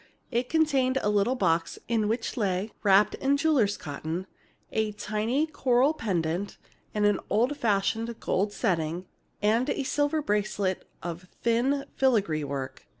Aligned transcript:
It 0.31 0.49
contained 0.49 0.97
a 1.03 1.11
little 1.11 1.35
box 1.35 1.77
in 1.87 2.07
which 2.07 2.35
lay, 2.35 2.71
wrapped 2.81 3.13
in 3.13 3.37
jeweler's 3.37 3.77
cotton, 3.77 4.25
a 4.71 4.93
tiny 4.93 5.45
coral 5.45 5.93
pendant 5.93 6.57
in 6.95 7.05
an 7.05 7.19
old 7.29 7.55
fashioned 7.55 8.19
gold 8.19 8.51
setting, 8.51 9.05
and 9.43 9.69
a 9.69 9.83
silver 9.83 10.23
bracelet 10.23 10.89
of 11.03 11.27
thin 11.43 11.85
filigree 11.97 12.43
work. 12.43 12.87